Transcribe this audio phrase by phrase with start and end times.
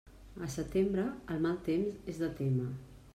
[0.47, 1.03] A setembre,
[1.35, 2.69] el mal temps és de témer.